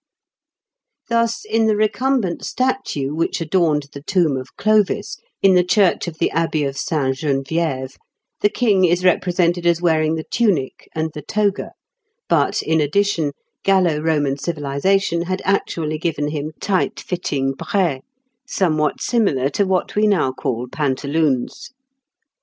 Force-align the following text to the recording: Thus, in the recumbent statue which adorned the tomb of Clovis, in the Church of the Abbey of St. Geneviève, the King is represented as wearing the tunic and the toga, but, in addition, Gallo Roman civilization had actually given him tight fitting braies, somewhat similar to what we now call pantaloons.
Thus, 1.09 1.45
in 1.45 1.67
the 1.67 1.75
recumbent 1.75 2.43
statue 2.43 3.13
which 3.13 3.39
adorned 3.39 3.85
the 3.93 4.01
tomb 4.01 4.35
of 4.35 4.55
Clovis, 4.57 5.17
in 5.43 5.53
the 5.53 5.63
Church 5.63 6.07
of 6.07 6.17
the 6.17 6.31
Abbey 6.31 6.63
of 6.63 6.75
St. 6.75 7.15
Geneviève, 7.15 7.97
the 8.39 8.49
King 8.49 8.83
is 8.83 9.05
represented 9.05 9.67
as 9.67 9.79
wearing 9.79 10.15
the 10.15 10.23
tunic 10.23 10.89
and 10.95 11.11
the 11.13 11.21
toga, 11.21 11.73
but, 12.27 12.63
in 12.63 12.81
addition, 12.81 13.33
Gallo 13.61 13.99
Roman 13.99 14.37
civilization 14.37 15.21
had 15.25 15.43
actually 15.45 15.99
given 15.99 16.29
him 16.29 16.53
tight 16.59 16.99
fitting 16.99 17.53
braies, 17.53 18.01
somewhat 18.47 19.01
similar 19.03 19.49
to 19.49 19.67
what 19.67 19.93
we 19.95 20.07
now 20.07 20.31
call 20.31 20.67
pantaloons. 20.67 21.69